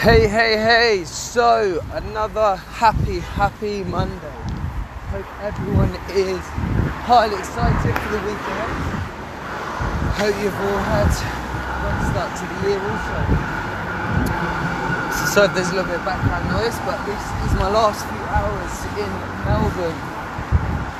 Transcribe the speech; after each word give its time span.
Hey, 0.00 0.24
hey, 0.28 0.56
hey! 0.56 1.04
So, 1.04 1.78
another 1.92 2.56
happy, 2.56 3.20
happy 3.20 3.84
Monday. 3.84 4.32
Hope 5.12 5.28
everyone 5.44 5.92
is 6.16 6.40
highly 7.04 7.36
excited 7.36 7.92
for 8.00 8.08
the 8.08 8.24
week 8.24 8.40
ahead. 8.48 8.72
Hope 10.16 10.32
you've 10.40 10.56
all 10.56 10.80
had 10.88 11.04
a 11.04 11.20
great 11.84 12.00
start 12.08 12.32
to 12.32 12.48
the 12.48 12.64
year 12.64 12.80
also. 12.80 13.28
So, 15.36 15.44
there's 15.52 15.68
a 15.68 15.76
little 15.76 15.92
bit 15.92 16.00
of 16.00 16.08
background 16.08 16.48
noise, 16.48 16.80
but 16.88 16.96
this 17.04 17.20
is 17.44 17.52
my 17.60 17.68
last 17.68 18.00
few 18.08 18.24
hours 18.24 18.72
in 18.96 19.12
Melbourne. 19.44 20.00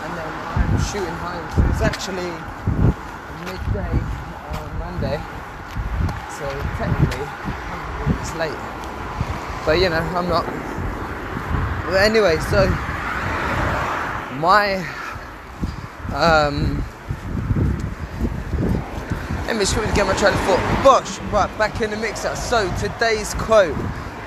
And 0.04 0.12
then 0.12 0.28
I'm 0.60 0.76
shooting 0.76 1.16
home. 1.24 1.48
So, 1.56 1.64
it's 1.72 1.80
actually 1.80 2.36
midday 3.48 3.96
on 3.96 4.68
Monday. 4.76 5.16
So, 6.36 6.44
technically, 6.76 7.24
it's 8.20 8.36
late 8.36 8.79
but 9.64 9.78
you 9.78 9.88
know 9.88 9.98
I'm 9.98 10.28
not. 10.28 10.46
But 11.86 12.02
anyway, 12.02 12.38
so 12.38 12.66
my 14.40 14.76
um, 16.14 16.82
let 19.46 19.56
me 19.56 19.64
just 19.64 19.74
get 19.96 20.06
my 20.06 20.14
train 20.14 20.32
of 20.32 20.40
thought. 20.40 20.82
Bosh, 20.84 21.18
right 21.32 21.58
back 21.58 21.80
in 21.80 21.90
the 21.90 21.96
mixer. 21.96 22.36
So 22.36 22.72
today's 22.76 23.34
quote, 23.34 23.76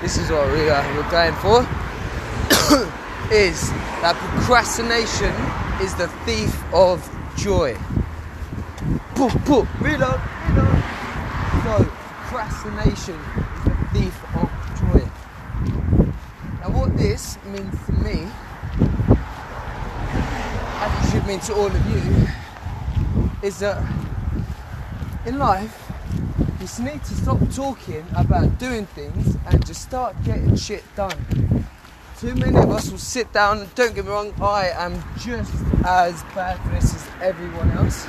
this 0.02 0.18
is 0.18 0.30
what 0.30 0.52
we 0.52 0.68
uh, 0.68 0.82
we're 0.94 1.10
going 1.10 1.34
for, 1.36 1.60
is 3.32 3.70
that 4.02 4.14
procrastination 4.16 5.32
is 5.80 5.94
the 5.94 6.08
thief 6.26 6.62
of 6.74 7.00
joy. 7.36 7.74
Boom, 9.16 9.32
boom, 9.46 9.68
reload, 9.80 10.20
reload. 10.48 10.82
So 11.64 11.84
procrastination 12.28 13.14
is 13.16 13.64
the 13.64 13.76
thief 13.92 14.36
of 14.36 14.50
joy. 14.78 15.08
Now, 16.60 16.70
what 16.70 16.83
this 16.96 17.38
means 17.46 17.86
to 17.86 17.92
me, 17.92 18.28
and 20.80 20.92
it 20.92 21.10
should 21.10 21.26
mean 21.26 21.40
to 21.40 21.54
all 21.54 21.66
of 21.66 21.86
you, 21.90 22.28
is 23.42 23.58
that 23.58 23.82
in 25.26 25.38
life, 25.38 25.80
you 26.60 26.84
need 26.84 27.04
to 27.04 27.14
stop 27.14 27.38
talking 27.54 28.04
about 28.16 28.58
doing 28.58 28.86
things 28.86 29.36
and 29.46 29.66
just 29.66 29.82
start 29.82 30.16
getting 30.24 30.56
shit 30.56 30.82
done. 30.96 31.66
Too 32.18 32.34
many 32.34 32.56
of 32.56 32.70
us 32.70 32.90
will 32.90 32.98
sit 32.98 33.32
down, 33.32 33.68
don't 33.74 33.94
get 33.94 34.04
me 34.04 34.10
wrong, 34.10 34.32
I 34.40 34.70
am 34.70 35.02
just 35.18 35.52
as 35.84 36.22
bad 36.34 36.58
for 36.62 36.70
this 36.70 36.94
as 36.94 37.06
everyone 37.20 37.70
else. 37.72 38.06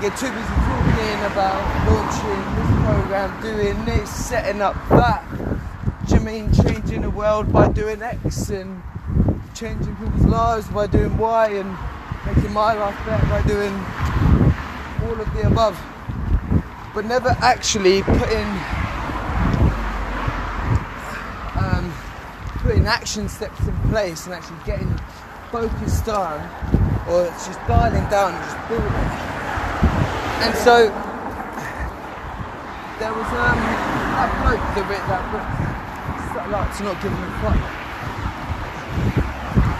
Get 0.00 0.16
too 0.16 0.30
busy 0.30 0.54
talking 0.64 1.24
about 1.30 1.60
launching 1.86 2.42
this 2.56 2.70
program, 2.86 3.42
doing 3.42 3.84
this, 3.84 4.08
setting 4.08 4.62
up 4.62 4.74
that 4.88 5.22
do 6.10 6.16
you 6.16 6.22
mean 6.22 6.52
changing 6.52 7.02
the 7.02 7.10
world 7.10 7.52
by 7.52 7.68
doing 7.68 8.02
X 8.02 8.50
and 8.50 8.82
changing 9.54 9.94
people's 9.94 10.24
lives 10.24 10.66
by 10.66 10.88
doing 10.88 11.16
Y 11.16 11.48
and 11.50 11.70
making 12.26 12.52
my 12.52 12.74
life 12.74 12.98
better 13.06 13.26
by 13.28 13.40
doing 13.42 13.72
all 15.04 15.20
of 15.20 15.32
the 15.34 15.46
above? 15.46 15.80
But 16.94 17.04
never 17.04 17.28
actually 17.40 18.02
putting 18.02 18.48
um, 21.54 21.94
putting 22.64 22.86
action 22.86 23.28
steps 23.28 23.60
in 23.60 23.76
place 23.90 24.26
and 24.26 24.34
actually 24.34 24.58
getting 24.66 24.92
focused 25.52 26.08
on 26.08 26.40
or 27.08 27.26
just 27.26 27.60
dialing 27.68 28.10
down 28.10 28.34
and 28.34 28.44
just 28.44 28.68
building. 28.68 28.90
And 30.42 30.56
so 30.58 30.86
there 32.98 33.14
was 33.14 33.28
um, 33.30 33.58
a 34.18 34.26
bloke 34.42 34.74
that 34.74 34.86
wrote 34.90 35.06
that 35.06 35.30
book 35.30 35.69
like 36.48 36.76
to 36.78 36.82
not 36.84 37.02
give 37.02 37.12
a 37.12 37.16
fuck. 37.42 37.60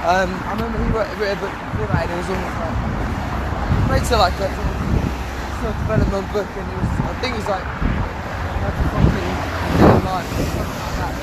Um, 0.00 0.32
I 0.32 0.52
remember 0.52 0.78
he 0.82 0.90
wrote, 0.90 1.08
wrote 1.18 1.36
a 1.36 1.40
book 1.40 1.52
before 1.52 1.86
that 1.88 2.04
and 2.04 2.12
it 2.12 2.16
was 2.16 2.30
almost 2.32 2.56
like, 2.60 4.00
it's 4.00 4.10
like 4.10 4.32
a 4.40 4.48
self 5.60 5.76
development 5.80 6.32
book 6.32 6.48
and 6.56 6.66
it 6.66 6.76
was, 6.76 6.90
I 7.00 7.20
think 7.20 7.34
it 7.34 7.38
was 7.38 7.48
like, 7.48 7.62
how 8.60 8.70
to 8.70 8.84
fucking 8.90 10.04
life 10.04 10.28
or 10.32 10.44
something 10.56 10.80
like 10.80 10.96
that. 11.00 11.14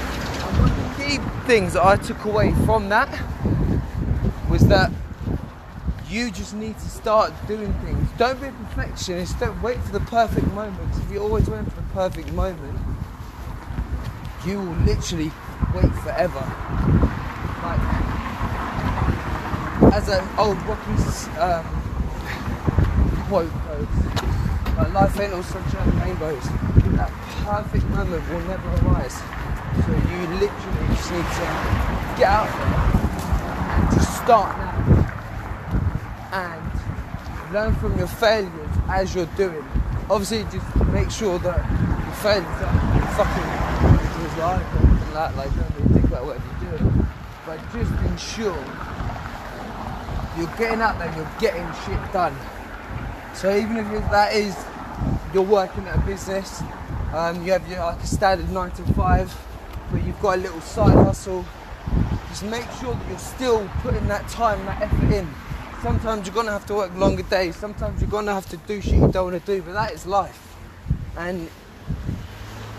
And 0.47 0.57
one 0.59 0.71
of 0.71 0.77
the 0.77 1.03
key 1.03 1.17
things 1.47 1.73
that 1.73 1.85
I 1.85 1.95
took 1.97 2.23
away 2.25 2.53
from 2.65 2.89
that 2.89 3.09
was 4.49 4.67
that 4.67 4.91
you 6.09 6.31
just 6.31 6.53
need 6.53 6.77
to 6.77 6.89
start 6.89 7.33
doing 7.47 7.73
things. 7.85 8.09
Don't 8.17 8.39
be 8.39 8.47
a 8.47 8.51
perfectionist. 8.51 9.39
Don't 9.39 9.61
wait 9.61 9.77
for 9.81 9.91
the 9.91 9.99
perfect 10.01 10.47
moment. 10.53 10.95
If 11.03 11.11
you're 11.11 11.23
always 11.23 11.49
waiting 11.49 11.65
for 11.65 11.81
the 11.81 11.87
perfect 11.93 12.31
moment, 12.31 12.79
you 14.47 14.59
will 14.59 14.77
literally 14.85 15.29
wait 15.75 15.93
forever. 15.95 16.39
Like, 17.61 17.83
as 19.93 20.07
an 20.07 20.23
old 20.37 20.57
Rocky 20.63 20.93
um, 21.37 21.65
quote 23.27 23.51
goes, 23.67 23.87
like, 24.77 24.93
life 24.93 25.19
ain't 25.19 25.33
all 25.33 25.43
sunshine 25.43 25.89
and 25.89 26.01
rainbows. 26.01 26.43
That 26.95 27.11
perfect 27.43 27.85
moment 27.89 28.23
will 28.29 28.39
never 28.41 28.69
arise. 28.87 29.15
So 29.85 29.91
you 29.91 30.19
literally 30.39 30.87
just 30.95 31.11
need 31.11 31.27
to 31.27 31.45
get 32.17 32.29
out 32.29 32.47
there 32.57 32.75
and 33.75 33.91
just 33.93 34.15
start 34.23 34.57
now 34.57 34.73
and 36.31 37.53
learn 37.53 37.75
from 37.75 37.97
your 37.97 38.07
failures 38.07 38.69
as 38.87 39.13
you're 39.13 39.25
doing. 39.35 39.65
Obviously, 40.09 40.43
just 40.57 40.75
make 40.87 41.11
sure 41.11 41.37
that 41.39 41.57
your 41.57 42.15
failures 42.15 42.61
are 42.61 43.07
fucking 43.17 43.66
and 44.39 45.13
that, 45.15 45.35
like 45.35 45.49
don't 45.55 45.91
think 45.91 46.05
about 46.05 46.39
doing. 46.59 47.07
But 47.45 47.59
just 47.73 47.91
ensure 48.05 48.63
you're 50.37 50.55
getting 50.57 50.81
out 50.81 50.99
there, 50.99 51.07
and 51.07 51.17
you're 51.17 51.31
getting 51.39 51.65
shit 51.85 52.13
done. 52.13 52.35
So 53.33 53.55
even 53.55 53.77
if 53.77 54.11
that 54.11 54.33
is 54.33 54.55
you're 55.33 55.43
working 55.43 55.87
at 55.87 55.95
a 55.95 56.01
business, 56.01 56.61
um, 57.13 57.43
you 57.43 57.51
have 57.51 57.67
your 57.67 57.79
like 57.79 58.01
a 58.01 58.07
standard 58.07 58.51
nine 58.51 58.71
to 58.71 58.83
five, 58.93 59.35
but 59.91 60.03
you've 60.03 60.19
got 60.21 60.37
a 60.37 60.41
little 60.41 60.61
side 60.61 60.93
hustle. 60.93 61.45
Just 62.29 62.43
make 62.43 62.69
sure 62.79 62.93
that 62.93 63.09
you're 63.09 63.17
still 63.17 63.67
putting 63.81 64.07
that 64.07 64.27
time, 64.29 64.59
and 64.59 64.67
that 64.67 64.81
effort 64.83 65.13
in. 65.13 65.27
Sometimes 65.81 66.27
you're 66.27 66.35
gonna 66.35 66.51
have 66.51 66.65
to 66.67 66.75
work 66.75 66.95
longer 66.95 67.23
days. 67.23 67.55
Sometimes 67.55 68.01
you're 68.01 68.09
gonna 68.09 68.33
have 68.33 68.49
to 68.49 68.57
do 68.57 68.81
shit 68.81 68.95
you 68.95 69.11
don't 69.11 69.31
want 69.31 69.45
to 69.45 69.55
do, 69.55 69.63
but 69.63 69.73
that 69.73 69.93
is 69.93 70.05
life. 70.05 70.55
And 71.15 71.49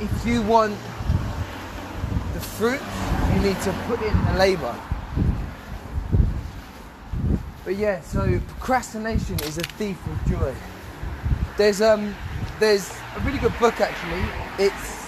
if 0.01 0.27
you 0.27 0.43
want 0.43 0.77
the 2.39 2.45
fruit, 2.45 2.81
you 3.35 3.43
need 3.43 3.61
to 3.63 3.73
put 3.87 4.01
in 4.01 4.25
the 4.27 4.35
labour. 4.39 4.75
But 7.65 7.77
yeah, 7.77 8.01
so 8.01 8.41
procrastination 8.49 9.41
is 9.41 9.59
a 9.59 9.63
thief 9.63 9.99
of 10.07 10.31
joy. 10.31 10.55
There's 11.57 11.83
um 11.83 12.15
there's 12.61 12.91
a 13.17 13.21
really 13.21 13.39
good 13.39 13.59
book 13.59 13.81
actually. 13.81 14.23
It's 14.59 15.07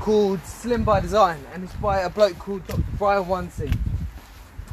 called 0.00 0.40
Slim 0.44 0.84
by 0.84 1.00
Design 1.00 1.40
and 1.54 1.64
it's 1.64 1.74
by 1.74 2.00
a 2.00 2.10
bloke 2.10 2.38
called 2.38 2.66
Dr. 2.66 2.82
Brian 2.98 3.24
Wansink. 3.24 3.76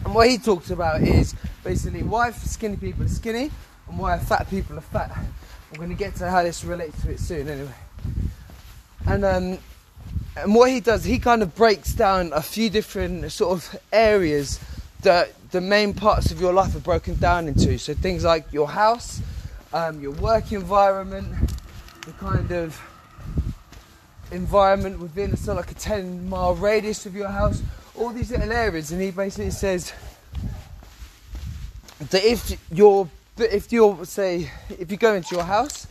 And 0.04 0.14
what 0.14 0.30
he 0.30 0.38
talks 0.38 0.70
about 0.70 1.02
is 1.02 1.34
basically 1.64 2.04
why 2.04 2.32
skinny 2.32 2.76
people 2.76 3.06
are 3.06 3.08
skinny 3.08 3.50
and 3.88 3.98
why 3.98 4.20
fat 4.20 4.50
people 4.50 4.78
are 4.78 4.82
fat. 4.82 5.16
I'm 5.16 5.78
going 5.78 5.90
to 5.90 5.96
get 5.96 6.16
to 6.16 6.30
how 6.30 6.44
this 6.44 6.66
relates 6.66 7.02
to 7.04 7.12
it 7.12 7.20
soon 7.20 7.48
anyway. 7.48 7.74
And 9.08 9.26
um, 9.26 9.58
and 10.36 10.56
what 10.56 10.72
he 10.72 10.80
does, 10.80 11.04
he 11.04 11.20
kind 11.20 11.44
of 11.44 11.56
breaks 11.56 11.94
down 11.94 12.32
a 12.34 12.42
few 12.42 12.70
different 12.70 13.32
sort 13.32 13.52
of 13.52 13.80
areas 13.92 14.60
that 15.02 15.32
the 15.52 15.62
main 15.62 15.94
parts 15.94 16.32
of 16.32 16.42
your 16.42 16.54
life 16.54 16.76
are 16.76 16.80
broken 16.80 17.16
down 17.16 17.48
into. 17.48 17.78
So 17.78 17.94
things 17.94 18.24
like 18.24 18.52
your 18.52 18.68
house, 18.68 19.22
um, 19.74 20.02
your 20.02 20.12
work 20.12 20.52
environment, 20.52 21.54
the 22.06 22.14
kind 22.14 22.52
of 22.52 22.82
environment 24.32 25.00
within 25.00 25.38
so 25.38 25.54
like 25.54 25.70
a 25.70 25.76
10 25.76 26.28
mile 26.28 26.56
radius 26.56 27.06
of 27.06 27.16
your 27.16 27.30
house, 27.30 27.62
all 27.96 28.10
these 28.10 28.32
little 28.32 28.52
areas. 28.52 28.92
And 28.92 29.00
he 29.00 29.12
basically 29.12 29.52
says 29.52 29.94
that 32.00 32.24
if 32.24 32.58
you're, 32.72 33.08
if 33.38 33.72
you're 33.72 34.04
say, 34.06 34.50
if 34.70 34.90
you 34.90 34.98
go 34.98 35.14
into 35.14 35.36
your 35.36 35.44
house 35.44 35.86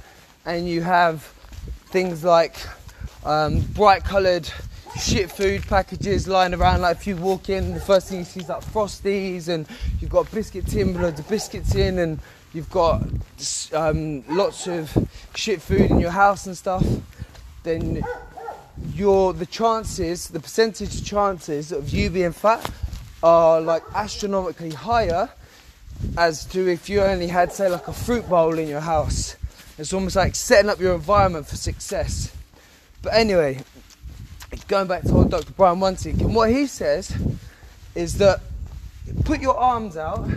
and 0.44 0.68
you 0.68 0.82
have 0.82 1.22
things 1.90 2.24
like 2.24 2.56
um, 3.24 3.60
bright 3.60 4.04
coloured 4.04 4.48
shit 5.00 5.30
food 5.30 5.62
packages 5.66 6.28
lying 6.28 6.54
around. 6.54 6.82
Like 6.82 6.98
if 6.98 7.06
you 7.06 7.16
walk 7.16 7.48
in, 7.48 7.74
the 7.74 7.80
first 7.80 8.08
thing 8.08 8.18
you 8.18 8.24
see 8.24 8.40
is 8.40 8.48
like 8.48 8.64
Frosties, 8.64 9.48
and 9.48 9.66
you've 10.00 10.10
got 10.10 10.30
biscuit 10.30 10.66
tin, 10.66 11.00
loads 11.00 11.20
of 11.20 11.28
biscuits 11.28 11.74
in, 11.74 11.98
and 11.98 12.18
you've 12.52 12.70
got 12.70 13.02
um, 13.72 14.24
lots 14.28 14.66
of 14.66 14.96
shit 15.34 15.62
food 15.62 15.90
in 15.90 15.98
your 15.98 16.10
house 16.10 16.46
and 16.46 16.56
stuff. 16.56 16.84
Then 17.62 18.02
your 18.94 19.32
the 19.32 19.46
chances, 19.46 20.28
the 20.28 20.40
percentage 20.40 21.04
chances 21.04 21.72
of 21.72 21.90
you 21.90 22.10
being 22.10 22.32
fat 22.32 22.70
are 23.22 23.60
like 23.60 23.82
astronomically 23.94 24.70
higher 24.70 25.30
as 26.16 26.44
to 26.46 26.68
if 26.68 26.88
you 26.88 27.00
only 27.00 27.28
had 27.28 27.52
say 27.52 27.68
like 27.68 27.86
a 27.88 27.92
fruit 27.92 28.28
bowl 28.28 28.58
in 28.58 28.68
your 28.68 28.80
house. 28.80 29.36
It's 29.78 29.92
almost 29.92 30.16
like 30.16 30.34
setting 30.34 30.68
up 30.68 30.80
your 30.80 30.94
environment 30.94 31.46
for 31.46 31.56
success. 31.56 32.32
But 33.02 33.14
anyway, 33.14 33.58
going 34.68 34.86
back 34.86 35.02
to 35.02 35.12
old 35.12 35.30
Dr. 35.30 35.52
Brian 35.52 35.80
Wansink, 35.80 36.20
and 36.20 36.34
what 36.34 36.50
he 36.50 36.66
says 36.66 37.12
is 37.96 38.18
that 38.18 38.40
put 39.24 39.40
your 39.40 39.56
arms 39.56 39.96
out, 39.96 40.28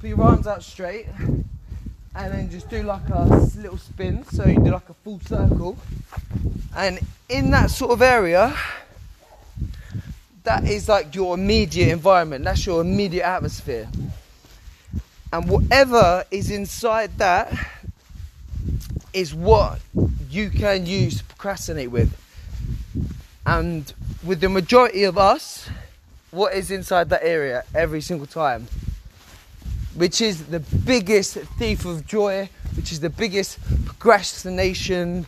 put 0.00 0.08
your 0.08 0.20
arms 0.20 0.48
out 0.48 0.64
straight, 0.64 1.06
and 2.14 2.32
then 2.32 2.50
just 2.50 2.68
do 2.68 2.82
like 2.82 3.08
a 3.08 3.24
little 3.56 3.78
spin. 3.78 4.24
So 4.32 4.44
you 4.46 4.56
do 4.56 4.72
like 4.72 4.88
a 4.88 4.94
full 4.94 5.20
circle, 5.20 5.78
and 6.76 6.98
in 7.28 7.52
that 7.52 7.70
sort 7.70 7.92
of 7.92 8.02
area, 8.02 8.52
that 10.42 10.64
is 10.64 10.88
like 10.88 11.14
your 11.14 11.34
immediate 11.34 11.88
environment. 11.88 12.44
That's 12.44 12.66
your 12.66 12.80
immediate 12.80 13.24
atmosphere, 13.24 13.88
and 15.32 15.48
whatever 15.48 16.24
is 16.32 16.50
inside 16.50 17.16
that 17.18 17.54
is 19.12 19.32
what 19.32 19.78
you 20.32 20.48
can 20.48 20.86
use 20.86 21.18
to 21.18 21.24
procrastinate 21.24 21.90
with. 21.90 22.18
And 23.44 23.92
with 24.24 24.40
the 24.40 24.48
majority 24.48 25.04
of 25.04 25.18
us, 25.18 25.68
what 26.30 26.54
is 26.54 26.70
inside 26.70 27.10
that 27.10 27.22
area 27.22 27.64
every 27.74 28.00
single 28.00 28.26
time? 28.26 28.66
Which 29.94 30.22
is 30.22 30.46
the 30.46 30.60
biggest 30.60 31.34
thief 31.58 31.84
of 31.84 32.06
joy, 32.06 32.48
which 32.76 32.92
is 32.92 33.00
the 33.00 33.10
biggest 33.10 33.58
procrastination 33.84 35.26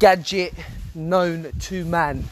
gadget 0.00 0.52
known 0.92 1.52
to 1.60 1.84
man. 1.84 2.24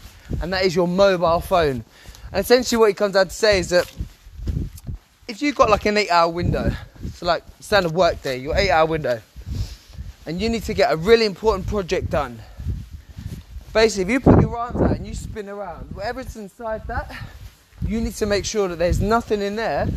And 0.42 0.52
that 0.52 0.64
is 0.64 0.75
your 0.75 0.88
mobile 0.88 1.40
phone. 1.40 1.84
And 2.32 2.40
essentially, 2.44 2.78
what 2.78 2.88
he 2.88 2.94
comes 2.94 3.14
out 3.14 3.28
to 3.28 3.34
say 3.34 3.60
is 3.60 3.69
that 3.70 3.90
if 5.28 5.40
you've 5.40 5.54
got 5.54 5.70
like 5.70 5.87
an 5.87 5.96
eight 5.96 6.10
hour 6.10 6.28
window, 6.28 6.72
so 7.14 7.26
like 7.26 7.44
standard 7.60 7.92
work 7.92 8.20
day, 8.22 8.38
your 8.38 8.56
eight 8.56 8.70
hour 8.70 8.87
window, 8.87 9.20
and 10.26 10.40
you 10.40 10.49
need 10.49 10.62
to 10.64 10.75
get 10.75 10.93
a 10.93 10.96
really 10.96 11.26
important 11.26 11.67
project 11.67 12.11
done. 12.11 12.38
Basically, 13.72 14.02
if 14.02 14.11
you 14.11 14.20
put 14.20 14.40
your 14.40 14.56
arms 14.56 14.81
out 14.81 14.96
and 14.96 15.06
you 15.06 15.14
spin 15.14 15.49
around, 15.49 15.94
whatever's 15.94 16.37
inside 16.37 16.87
that, 16.88 17.12
you 17.87 18.00
need 18.00 18.14
to 18.14 18.26
make 18.26 18.44
sure 18.44 18.69
that 18.69 18.78
there's 18.78 19.00
nothing 19.00 19.40
in 19.40 19.56
there 19.56 19.88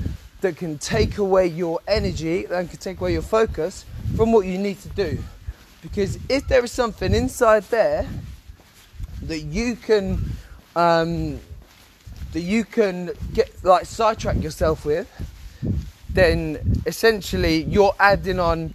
that 0.42 0.58
can 0.58 0.78
take 0.78 1.18
away 1.18 1.48
your 1.48 1.80
energy 1.88 2.46
and 2.46 2.70
can 2.70 2.80
take 2.80 3.00
away 3.02 3.14
your 3.14 3.22
focus 3.22 3.86
from 4.16 4.32
what 4.32 4.46
you 4.46 4.58
need 4.58 4.80
to 4.82 4.90
do. 4.90 5.18
Because 5.82 6.18
if 6.30 6.48
there 6.48 6.64
is 6.64 6.72
something 6.72 7.14
inside 7.14 7.64
there 7.64 8.08
that 9.24 9.40
you 9.40 9.76
can 9.76 10.24
um, 10.76 11.40
that 12.34 12.42
you 12.42 12.64
can 12.64 13.12
get 13.34 13.52
like 13.64 13.86
sidetrack 13.86 14.42
yourself 14.42 14.86
with, 14.86 15.08
then 16.10 16.82
essentially 16.86 17.64
you're 17.64 17.96
adding 18.00 18.40
on 18.40 18.74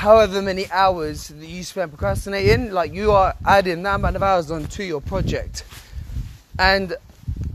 however 0.00 0.40
many 0.40 0.64
hours 0.70 1.28
that 1.28 1.46
you 1.46 1.62
spend 1.62 1.90
procrastinating, 1.90 2.70
like 2.72 2.90
you 2.90 3.12
are 3.12 3.34
adding 3.44 3.82
that 3.82 3.96
amount 3.96 4.16
of 4.16 4.22
hours 4.22 4.50
onto 4.50 4.82
your 4.82 5.02
project. 5.02 5.62
And 6.58 6.96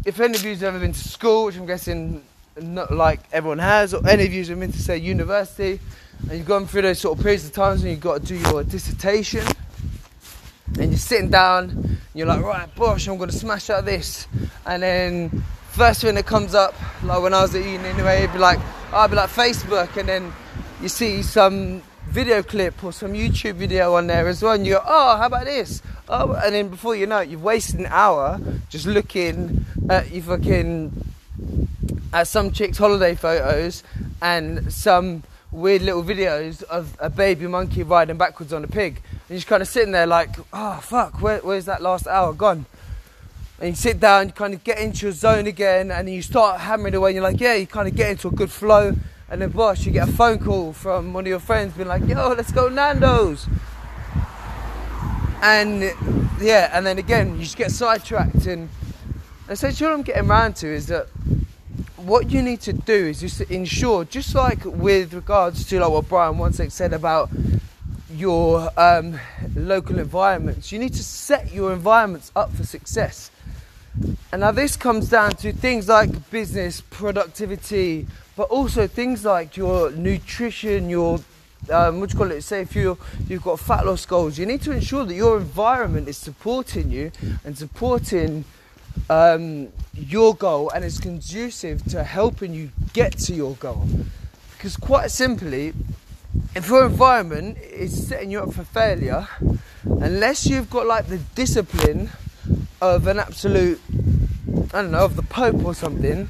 if 0.06 0.20
any 0.20 0.36
of 0.36 0.44
you 0.44 0.52
have 0.52 0.62
ever 0.62 0.78
been 0.78 0.92
to 0.92 1.10
school, 1.10 1.46
which 1.46 1.58
I'm 1.58 1.66
guessing 1.66 2.22
not 2.62 2.94
like 2.94 3.22
everyone 3.32 3.58
has, 3.58 3.96
or 3.96 4.08
any 4.08 4.28
of 4.28 4.32
you 4.32 4.46
have 4.46 4.60
been 4.60 4.72
to 4.72 4.80
say 4.80 4.96
university, 5.00 5.80
and 6.30 6.38
you've 6.38 6.46
gone 6.46 6.68
through 6.68 6.84
those 6.84 7.00
sort 7.00 7.18
of 7.18 7.24
periods 7.24 7.46
of 7.46 7.52
times 7.52 7.82
when 7.82 7.90
you've 7.90 8.00
got 8.00 8.22
to 8.22 8.28
do 8.28 8.36
your 8.36 8.64
dissertation, 8.64 9.44
and 10.78 10.92
you're 10.92 11.00
sitting 11.00 11.32
down, 11.32 11.72
and 11.72 11.98
you're 12.14 12.28
like, 12.28 12.44
right, 12.44 12.76
bosh, 12.76 13.08
I'm 13.08 13.18
gonna 13.18 13.32
smash 13.32 13.72
out 13.72 13.86
this, 13.86 14.28
and 14.68 14.84
then 14.84 15.44
first 15.72 16.02
thing 16.02 16.14
that 16.14 16.28
comes 16.28 16.54
up, 16.54 16.76
like 17.02 17.24
when 17.24 17.34
I 17.34 17.42
was 17.42 17.56
at 17.56 17.66
uni 17.66 17.84
anyway, 17.86 18.20
it'd 18.20 18.34
be 18.34 18.38
like, 18.38 18.60
oh, 18.94 18.98
I'd 18.98 19.10
be 19.10 19.16
like 19.16 19.32
Facebook, 19.32 19.98
and 19.98 20.08
then 20.08 20.32
you 20.80 20.90
see 20.90 21.24
some 21.24 21.82
video 22.08 22.42
clip 22.44 22.84
or 22.84 22.94
some 22.94 23.14
YouTube 23.14 23.56
video 23.56 23.96
on 23.96 24.08
there 24.08 24.28
as 24.28 24.42
well, 24.42 24.54
and 24.54 24.66
you 24.66 24.74
go, 24.74 24.84
oh, 24.86 25.18
how 25.18 25.26
about 25.26 25.46
this? 25.46 25.82
Oh, 26.08 26.34
and 26.34 26.56
then 26.56 26.70
before 26.70 26.96
you 26.96 27.06
know 27.08 27.20
it, 27.20 27.30
you've 27.30 27.44
wasted 27.44 27.80
an 27.80 27.88
hour 27.88 28.40
just 28.70 28.86
looking 28.86 29.66
at 29.90 30.12
you 30.12 30.22
fucking 30.22 31.06
at 32.14 32.28
some 32.28 32.52
chick's 32.52 32.78
holiday 32.78 33.16
photos 33.16 33.84
and 34.22 34.72
some 34.72 35.24
weird 35.52 35.82
little 35.82 36.04
videos 36.04 36.64
of 36.64 36.96
a 37.00 37.10
baby 37.10 37.48
monkey 37.48 37.84
riding 37.84 38.18
backwards 38.18 38.54
on 38.54 38.64
a 38.64 38.68
pig. 38.68 39.02
And 39.12 39.30
you're 39.30 39.38
just 39.38 39.48
kind 39.48 39.62
of 39.62 39.68
sitting 39.68 39.92
there 39.92 40.08
like, 40.08 40.30
oh 40.54 40.80
fuck, 40.82 41.22
where, 41.22 41.40
where's 41.40 41.66
that 41.66 41.82
last 41.82 42.08
hour 42.08 42.34
gone? 42.34 42.66
And 43.60 43.70
you 43.70 43.76
sit 43.76 44.00
down, 44.00 44.28
you 44.28 44.34
kind 44.34 44.54
of 44.54 44.64
get 44.64 44.80
into 44.80 45.06
your 45.06 45.14
zone 45.14 45.48
again, 45.48 45.90
and 45.90 46.10
you 46.10 46.22
start 46.22 46.60
hammering 46.60 46.94
away. 46.94 47.12
And 47.12 47.16
you're 47.16 47.24
like, 47.24 47.40
yeah, 47.40 47.56
you 47.56 47.66
kind 47.66 47.88
of 47.88 47.96
get 47.96 48.12
into 48.12 48.28
a 48.28 48.32
good 48.32 48.52
flow 48.52 48.96
and 49.30 49.42
then 49.42 49.50
boss, 49.50 49.86
you 49.86 49.92
get 49.92 50.08
a 50.08 50.12
phone 50.12 50.40
call 50.40 50.74
from 50.74 51.14
one 51.14 51.24
of 51.24 51.28
your 51.28 51.40
friends 51.40 51.74
being 51.74 51.88
like, 51.88 52.08
yo, 52.08 52.30
let's 52.30 52.52
go 52.52 52.70
Nando's. 52.70 53.48
And 55.42 55.82
yeah, 56.40 56.70
and 56.74 56.86
then 56.86 56.98
again, 56.98 57.36
you 57.36 57.44
just 57.44 57.58
get 57.58 57.72
sidetracked. 57.72 58.46
And 58.46 58.70
essentially, 59.50 59.90
what 59.90 59.96
I'm 59.96 60.04
getting 60.04 60.30
around 60.30 60.56
to 60.58 60.68
is 60.68 60.88
that 60.88 61.08
what 61.98 62.30
you 62.30 62.42
need 62.42 62.62
to 62.62 62.74
do 62.74 62.94
is 62.94 63.20
just 63.20 63.42
ensure, 63.42 64.06
just 64.06 64.36
like 64.36 64.64
with 64.64 65.14
regards 65.14 65.66
to 65.70 65.80
like 65.80 65.90
what 65.90 66.08
Brian 66.08 66.36
Wansink 66.36 66.72
said 66.72 66.94
about 66.94 67.30
your 68.12 68.70
um, 68.78 69.20
local 69.56 69.98
environments, 69.98 70.72
you 70.72 70.78
need 70.80 70.94
to 70.94 71.04
set 71.04 71.52
your 71.52 71.74
environments 71.74 72.32
up 72.36 72.54
for 72.54 72.64
success. 72.64 73.32
And 74.32 74.42
now 74.42 74.52
this 74.52 74.76
comes 74.76 75.10
down 75.10 75.32
to 75.38 75.52
things 75.52 75.88
like 75.88 76.30
business, 76.30 76.82
productivity, 76.82 78.08
but 78.36 78.50
also 78.50 78.88
things 78.88 79.26
like 79.26 79.58
your 79.58 79.92
nutrition, 79.92 80.90
your 80.90 81.20
um, 81.72 82.00
what 82.00 82.10
do 82.10 82.14
you 82.14 82.20
call 82.20 82.32
it? 82.32 82.42
Say 82.42 82.62
if 82.62 82.76
you 82.76 82.98
you've 83.28 83.44
got 83.44 83.60
fat 83.60 83.86
loss 83.86 84.06
goals, 84.06 84.38
you 84.38 84.46
need 84.46 84.62
to 84.64 84.72
ensure 84.72 85.06
that 85.06 85.16
your 85.16 85.38
environment 85.38 86.08
is 86.08 86.18
supporting 86.18 86.92
you 86.92 87.12
and 87.44 87.58
supporting 87.58 88.46
um, 89.10 89.70
your 89.94 90.36
goal 90.36 90.70
and 90.72 90.86
is 90.86 91.00
conducive 91.00 91.84
to 91.86 92.04
helping 92.04 92.54
you 92.54 92.72
get 92.94 93.18
to 93.20 93.34
your 93.34 93.56
goal. 93.56 93.88
Because 94.52 94.78
quite 94.78 95.12
simply, 95.12 95.74
if 96.56 96.68
your 96.70 96.86
environment 96.86 97.58
is 97.58 98.08
setting 98.08 98.32
you 98.32 98.42
up 98.42 98.54
for 98.54 98.64
failure, 98.64 99.28
unless 99.84 100.46
you've 100.46 100.70
got 100.70 100.86
like 100.86 101.08
the 101.08 101.18
discipline 101.36 102.10
of 102.82 103.08
an 103.08 103.20
absolute, 103.20 103.82
I 104.74 104.82
don't 104.82 104.92
know, 104.92 105.06
of 105.06 105.16
the 105.16 105.24
Pope 105.24 105.64
or 105.64 105.74
something, 105.74 106.28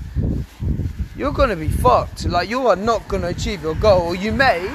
you're 1.17 1.31
to 1.49 1.55
be 1.55 1.69
fucked. 1.69 2.25
Like, 2.25 2.49
you 2.49 2.67
are 2.67 2.75
not 2.75 3.07
to 3.21 3.27
achieve 3.27 3.63
your 3.63 3.75
goal. 3.75 4.01
Or 4.01 4.15
you 4.15 4.31
may, 4.31 4.69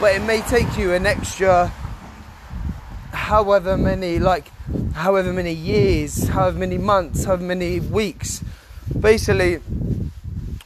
but 0.00 0.14
it 0.14 0.22
may 0.22 0.40
take 0.42 0.76
you 0.76 0.92
an 0.92 1.06
extra 1.06 1.72
however 3.12 3.76
many, 3.76 4.18
like, 4.18 4.50
however 4.94 5.32
many 5.32 5.52
years, 5.52 6.28
however 6.28 6.58
many 6.58 6.78
months, 6.78 7.24
however 7.24 7.44
many 7.44 7.80
weeks. 7.80 8.42
Basically, 8.98 9.60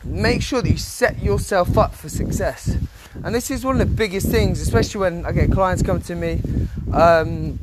make 0.04 0.42
sure 0.42 0.62
that 0.62 0.71
you 0.71 0.76
set 0.76 1.23
yourself 1.23 1.76
up 1.76 1.95
for 1.95 2.09
success. 2.09 2.76
And 3.25 3.35
this 3.35 3.50
is 3.50 3.64
one 3.64 3.81
of 3.81 3.88
the 3.88 3.95
biggest 3.95 4.28
things, 4.28 4.61
especially 4.61 5.00
when 5.00 5.26
I 5.26 5.33
get 5.33 5.50
clients 5.50 5.83
come 5.83 6.00
to 6.02 6.14
me. 6.14 6.40
Um, 6.92 7.59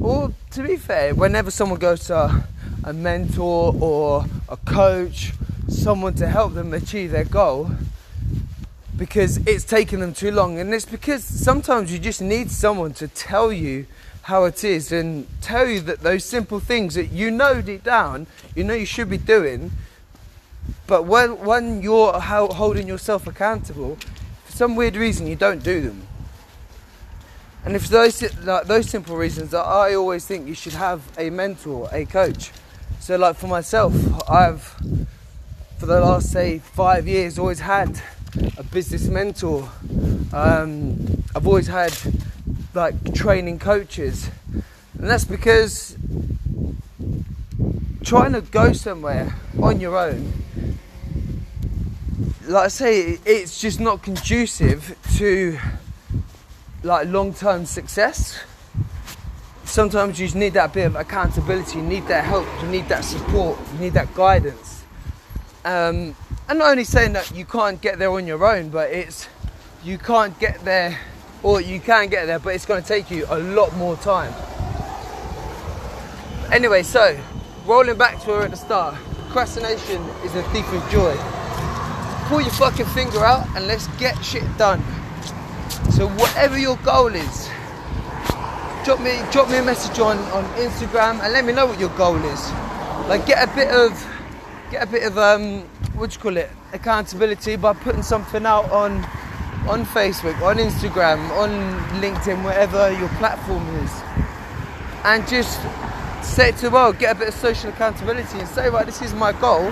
or 0.00 0.32
to 0.52 0.62
be 0.62 0.76
fair, 0.76 1.14
whenever 1.14 1.50
someone 1.50 1.78
goes 1.80 2.06
to 2.06 2.44
a 2.84 2.92
mentor 2.92 3.74
or 3.80 4.24
a 4.48 4.56
coach 4.56 5.32
someone 5.68 6.14
to 6.14 6.26
help 6.26 6.54
them 6.54 6.72
achieve 6.72 7.10
their 7.10 7.24
goal 7.24 7.70
because 8.96 9.38
it's 9.46 9.64
taken 9.64 10.00
them 10.00 10.12
too 10.12 10.30
long. 10.30 10.58
And 10.58 10.74
it's 10.74 10.84
because 10.84 11.22
sometimes 11.22 11.92
you 11.92 11.98
just 11.98 12.20
need 12.20 12.50
someone 12.50 12.92
to 12.94 13.08
tell 13.08 13.52
you 13.52 13.86
how 14.22 14.44
it 14.44 14.64
is 14.64 14.92
and 14.92 15.26
tell 15.40 15.66
you 15.66 15.80
that 15.80 16.00
those 16.00 16.24
simple 16.24 16.60
things 16.60 16.94
that 16.96 17.06
you 17.12 17.30
know 17.30 17.62
deep 17.62 17.84
down, 17.84 18.26
you 18.54 18.64
know 18.64 18.74
you 18.74 18.84
should 18.84 19.08
be 19.08 19.16
doing, 19.16 19.70
but 20.86 21.04
when, 21.04 21.38
when 21.44 21.80
you're 21.80 22.12
holding 22.20 22.86
yourself 22.86 23.26
accountable, 23.26 23.96
for 24.44 24.52
some 24.52 24.76
weird 24.76 24.96
reason 24.96 25.26
you 25.26 25.36
don't 25.36 25.62
do 25.62 25.80
them. 25.80 26.06
And 27.64 27.74
if 27.74 27.88
those 27.88 28.22
like 28.44 28.66
those 28.66 28.88
simple 28.88 29.16
reasons, 29.16 29.52
I 29.52 29.94
always 29.94 30.24
think 30.24 30.46
you 30.46 30.54
should 30.54 30.74
have 30.74 31.02
a 31.18 31.28
mentor, 31.28 31.88
a 31.92 32.04
coach. 32.06 32.50
So, 33.00 33.16
like 33.16 33.36
for 33.36 33.46
myself, 33.46 33.94
I've 34.30 34.74
for 35.78 35.86
the 35.86 36.00
last 36.00 36.32
say 36.32 36.58
five 36.58 37.06
years 37.06 37.38
always 37.38 37.60
had 37.60 38.00
a 38.56 38.64
business 38.64 39.06
mentor. 39.06 39.68
Um, 40.32 41.22
I've 41.36 41.46
always 41.46 41.68
had 41.68 41.96
like 42.74 43.14
training 43.14 43.60
coaches, 43.60 44.28
and 44.52 45.08
that's 45.08 45.24
because 45.24 45.96
trying 48.02 48.32
to 48.32 48.40
go 48.40 48.72
somewhere 48.72 49.36
on 49.62 49.80
your 49.80 49.96
own, 49.96 50.32
like 52.46 52.64
I 52.64 52.68
say, 52.68 53.18
it's 53.24 53.60
just 53.60 53.78
not 53.78 54.02
conducive 54.02 54.96
to 55.16 55.58
like 56.82 57.06
long-term 57.06 57.66
success. 57.66 58.40
Sometimes 59.64 60.18
you 60.18 60.26
just 60.26 60.36
need 60.36 60.54
that 60.54 60.72
bit 60.72 60.86
of 60.86 60.96
accountability, 60.96 61.78
you 61.78 61.84
need 61.84 62.06
that 62.08 62.24
help, 62.24 62.46
you 62.62 62.68
need 62.68 62.88
that 62.88 63.04
support, 63.04 63.58
you 63.74 63.78
need 63.78 63.92
that 63.92 64.12
guidance. 64.14 64.77
Um, 65.68 66.16
I'm 66.48 66.56
not 66.56 66.70
only 66.70 66.84
saying 66.84 67.12
that 67.12 67.30
you 67.32 67.44
can't 67.44 67.78
get 67.78 67.98
there 67.98 68.10
on 68.10 68.26
your 68.26 68.42
own, 68.42 68.70
but 68.70 68.90
it's 68.90 69.28
you 69.84 69.98
can't 69.98 70.36
get 70.40 70.64
there, 70.64 70.98
or 71.42 71.60
you 71.60 71.78
can 71.78 72.08
get 72.08 72.24
there, 72.24 72.38
but 72.38 72.54
it's 72.54 72.64
going 72.64 72.80
to 72.80 72.88
take 72.88 73.10
you 73.10 73.26
a 73.28 73.38
lot 73.38 73.76
more 73.76 73.94
time. 73.96 74.32
Anyway, 76.50 76.82
so 76.82 77.20
rolling 77.66 77.98
back 77.98 78.18
to 78.20 78.30
her 78.30 78.44
at 78.44 78.50
the 78.50 78.56
start. 78.56 78.94
Procrastination 79.26 80.00
is 80.24 80.34
a 80.36 80.42
thief 80.54 80.66
of 80.72 80.90
joy. 80.90 81.14
Pull 82.28 82.40
your 82.40 82.50
fucking 82.52 82.86
finger 82.86 83.22
out 83.22 83.46
and 83.54 83.66
let's 83.66 83.88
get 83.98 84.16
shit 84.24 84.44
done. 84.56 84.80
So 85.90 86.08
whatever 86.08 86.58
your 86.58 86.78
goal 86.78 87.08
is, 87.08 87.48
drop 88.86 89.02
me 89.02 89.20
drop 89.30 89.50
me 89.50 89.58
a 89.58 89.62
message 89.62 89.98
on, 89.98 90.16
on 90.32 90.44
Instagram 90.54 91.22
and 91.22 91.30
let 91.34 91.44
me 91.44 91.52
know 91.52 91.66
what 91.66 91.78
your 91.78 91.90
goal 91.90 92.16
is. 92.16 92.50
Like 93.06 93.26
get 93.26 93.46
a 93.46 93.54
bit 93.54 93.68
of 93.68 93.92
get 94.70 94.82
a 94.82 94.90
bit 94.90 95.04
of 95.04 95.16
um 95.18 95.62
what 95.94 96.10
do 96.10 96.14
you 96.14 96.20
call 96.20 96.36
it 96.36 96.50
accountability 96.72 97.56
by 97.56 97.72
putting 97.72 98.02
something 98.02 98.46
out 98.46 98.70
on 98.70 99.04
on 99.68 99.84
Facebook, 99.84 100.40
on 100.40 100.56
Instagram, 100.56 101.28
on 101.36 101.50
LinkedIn, 102.00 102.42
whatever 102.42 102.90
your 102.92 103.08
platform 103.20 103.66
is, 103.84 103.92
and 105.04 105.26
just 105.28 105.60
it 106.38 106.56
to 106.56 106.62
the 106.62 106.70
world, 106.70 106.98
get 106.98 107.16
a 107.16 107.18
bit 107.18 107.28
of 107.28 107.34
social 107.34 107.70
accountability, 107.70 108.38
and 108.38 108.48
say, 108.48 108.68
right, 108.68 108.86
this 108.86 109.02
is 109.02 109.12
my 109.14 109.32
goal. 109.32 109.70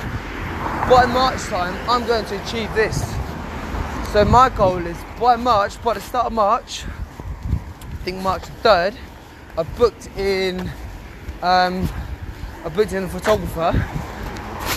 By 0.90 1.06
March 1.06 1.40
time, 1.44 1.76
I'm 1.88 2.06
going 2.06 2.24
to 2.26 2.42
achieve 2.42 2.72
this. 2.74 3.14
So 4.12 4.24
my 4.24 4.48
goal 4.48 4.78
is 4.78 4.96
by 5.20 5.36
March, 5.36 5.80
by 5.82 5.94
the 5.94 6.00
start 6.00 6.26
of 6.26 6.32
March, 6.32 6.84
I 6.84 7.96
think 8.04 8.20
March 8.22 8.42
3rd, 8.62 8.96
I 9.56 9.62
booked 9.62 10.08
in, 10.16 10.60
um, 11.42 11.88
I 12.64 12.68
booked 12.74 12.92
in 12.92 13.04
a 13.04 13.08
photographer. 13.08 13.72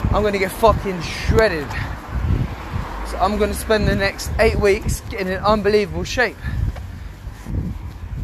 I'm 0.05 0.23
gonna 0.23 0.39
get 0.39 0.51
fucking 0.51 1.01
shredded. 1.01 1.67
So 3.07 3.17
I'm 3.17 3.37
gonna 3.37 3.53
spend 3.53 3.87
the 3.87 3.95
next 3.95 4.31
eight 4.39 4.59
weeks 4.59 5.01
getting 5.09 5.27
in 5.27 5.43
unbelievable 5.43 6.03
shape. 6.03 6.37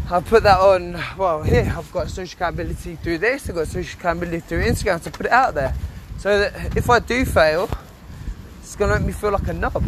I've 0.09 0.25
put 0.25 0.43
that 0.43 0.59
on, 0.59 1.01
well, 1.17 1.41
here 1.41 1.73
I've 1.75 1.91
got 1.91 2.09
social 2.09 2.37
accountability 2.37 2.95
through 2.97 3.17
this, 3.19 3.49
I've 3.49 3.55
got 3.55 3.67
social 3.67 3.99
accountability 3.99 4.39
through 4.41 4.63
Instagram 4.63 5.01
to 5.03 5.11
put 5.11 5.25
it 5.25 5.31
out 5.31 5.55
there. 5.55 5.73
So 6.17 6.39
that 6.39 6.77
if 6.77 6.89
I 6.89 6.99
do 6.99 7.25
fail, 7.25 7.69
it's 8.59 8.75
gonna 8.75 8.97
make 8.97 9.07
me 9.07 9.13
feel 9.13 9.31
like 9.31 9.47
a 9.47 9.53
knob. 9.53 9.83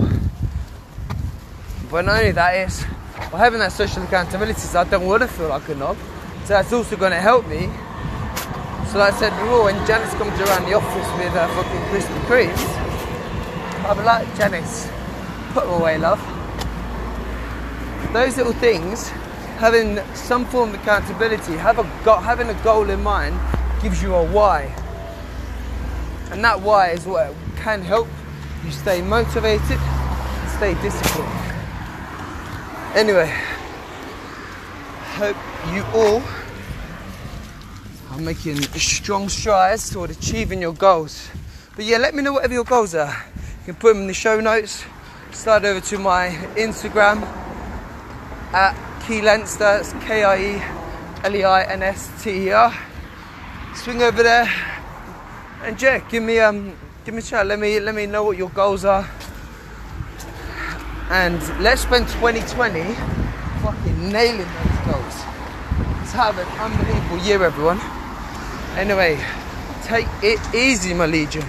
But 1.90 2.06
not 2.06 2.20
only 2.20 2.32
that 2.32 2.56
is, 2.68 2.86
by 3.32 3.40
having 3.40 3.60
that 3.60 3.72
social 3.72 4.04
accountability, 4.04 4.60
so 4.60 4.82
I 4.82 4.84
don't 4.84 5.06
want 5.06 5.22
to 5.22 5.28
feel 5.28 5.50
like 5.50 5.68
a 5.70 5.76
knob. 5.76 5.98
So 6.44 6.54
that's 6.54 6.72
also 6.72 6.96
gonna 6.96 7.20
help 7.20 7.48
me. 7.48 7.70
So 8.92 9.00
like 9.00 9.14
I 9.14 9.20
said 9.20 9.32
before, 9.40 9.66
when 9.66 9.76
Janice 9.86 10.14
comes 10.16 10.40
around 10.40 10.66
the 10.66 10.74
office 10.74 11.08
with 11.20 11.34
her 11.34 11.48
Kremes, 11.88 12.58
I'll 13.86 13.96
be 13.96 14.04
like, 14.04 14.28
Janice, 14.36 14.90
put 15.54 15.64
them 15.64 15.82
away, 15.82 15.98
love. 15.98 16.20
Those 18.12 18.36
little 18.36 18.54
things 18.54 19.10
having 19.58 19.98
some 20.14 20.46
form 20.46 20.70
of 20.70 20.82
accountability, 20.82 21.54
have 21.54 21.80
a 21.80 21.84
go- 22.04 22.18
having 22.20 22.50
a 22.50 22.64
goal 22.64 22.90
in 22.90 23.02
mind 23.02 23.40
gives 23.82 24.04
you 24.04 24.14
a 24.14 24.32
why. 24.32 24.64
And 26.30 26.44
that 26.44 26.60
why 26.62 26.90
is 26.90 27.06
what 27.06 27.34
can 27.56 27.82
help 27.82 28.08
you 28.66 28.72
stay 28.72 29.02
motivated, 29.02 29.80
stay 30.58 30.74
disciplined. 30.82 31.32
Anyway, 32.94 33.34
hope 35.16 35.38
you 35.74 35.84
all 35.96 36.22
are 38.12 38.20
making 38.20 38.62
strong 38.78 39.30
strides 39.30 39.90
toward 39.90 40.12
achieving 40.12 40.62
your 40.62 40.74
goals. 40.74 41.30
But 41.78 41.86
yeah, 41.86 41.98
let 42.00 42.16
me 42.16 42.24
know 42.24 42.34
whatever 42.34 42.56
your 42.56 42.64
goals 42.64 42.96
are. 42.96 43.16
You 43.60 43.66
can 43.66 43.76
put 43.76 43.94
them 43.94 44.02
in 44.02 44.08
the 44.08 44.14
show 44.16 44.40
notes. 44.40 44.84
Slide 45.32 45.64
over 45.64 45.80
to 45.80 46.00
my 46.00 46.30
Instagram 46.56 47.22
at 48.52 48.74
Key 49.06 49.22
Lenster, 49.22 49.60
that's 49.60 49.94
K 50.04 50.24
I 50.24 50.38
E 50.40 50.62
L 51.24 51.36
E 51.36 51.44
I 51.44 51.72
N 51.72 51.84
S 51.84 52.10
T 52.24 52.32
E 52.32 52.52
R. 52.52 52.76
Swing 53.76 54.02
over 54.02 54.24
there 54.24 54.52
and 55.62 55.80
yeah, 55.80 56.00
give 56.10 56.24
me 56.24 56.40
um 56.40 56.76
give 57.06 57.14
me 57.14 57.20
a 57.20 57.22
chat. 57.22 57.46
Let 57.46 57.60
me 57.60 57.80
let 57.80 57.94
me 57.94 58.08
know 58.08 58.24
what 58.24 58.38
your 58.38 58.50
goals 58.50 58.84
are. 58.84 59.08
And 61.12 61.40
let's 61.62 61.82
spend 61.82 62.08
2020 62.08 62.96
fucking 63.62 64.12
nailing 64.12 64.40
those 64.40 64.94
goals. 64.94 65.24
Let's 66.00 66.12
have 66.14 66.40
an 66.40 66.48
unbelievable 66.60 67.20
year, 67.20 67.44
everyone. 67.44 67.80
Anyway, 68.76 69.24
take 69.84 70.08
it 70.24 70.40
easy, 70.56 70.96
my 70.96 71.06
legion. 71.06 71.46